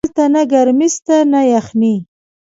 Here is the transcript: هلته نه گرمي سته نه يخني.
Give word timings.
هلته 0.05 0.23
نه 0.35 0.41
گرمي 0.51 0.87
سته 0.95 1.15
نه 1.33 1.41
يخني. 1.53 1.95